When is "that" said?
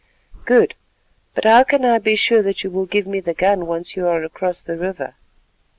2.41-2.63